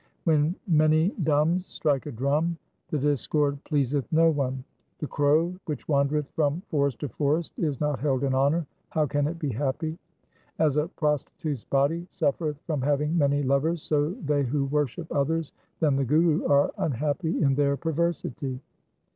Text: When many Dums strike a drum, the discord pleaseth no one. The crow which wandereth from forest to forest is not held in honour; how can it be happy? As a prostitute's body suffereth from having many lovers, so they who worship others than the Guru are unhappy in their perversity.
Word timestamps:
When 0.23 0.55
many 0.67 1.09
Dums 1.21 1.67
strike 1.67 2.07
a 2.07 2.11
drum, 2.11 2.57
the 2.89 2.97
discord 2.97 3.63
pleaseth 3.65 4.11
no 4.11 4.31
one. 4.31 4.63
The 4.97 5.05
crow 5.05 5.55
which 5.65 5.87
wandereth 5.87 6.27
from 6.31 6.61
forest 6.71 7.01
to 7.01 7.09
forest 7.09 7.53
is 7.59 7.79
not 7.79 7.99
held 7.99 8.23
in 8.23 8.33
honour; 8.33 8.65
how 8.89 9.05
can 9.05 9.27
it 9.27 9.37
be 9.37 9.49
happy? 9.49 9.99
As 10.57 10.75
a 10.75 10.87
prostitute's 10.87 11.65
body 11.65 12.07
suffereth 12.09 12.57
from 12.65 12.81
having 12.81 13.15
many 13.15 13.43
lovers, 13.43 13.83
so 13.83 14.09
they 14.25 14.41
who 14.41 14.65
worship 14.65 15.05
others 15.13 15.51
than 15.81 15.95
the 15.97 16.03
Guru 16.05 16.45
are 16.47 16.71
unhappy 16.79 17.39
in 17.39 17.53
their 17.53 17.77
perversity. 17.77 18.59